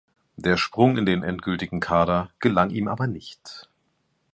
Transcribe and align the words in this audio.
Der 0.35 0.57
Sprung 0.57 0.97
in 0.97 1.05
den 1.05 1.21
endgültigen 1.21 1.79
Kader 1.79 2.31
gelang 2.39 2.71
ihm 2.71 2.87
aber 2.87 3.05
nicht. 3.05 3.69